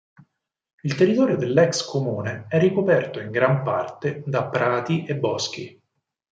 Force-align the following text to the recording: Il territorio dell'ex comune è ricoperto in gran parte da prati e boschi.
Il 0.81 0.95
territorio 0.95 1.37
dell'ex 1.37 1.83
comune 1.85 2.47
è 2.49 2.57
ricoperto 2.57 3.19
in 3.19 3.29
gran 3.29 3.61
parte 3.61 4.23
da 4.25 4.49
prati 4.49 5.05
e 5.05 5.15
boschi. 5.15 5.79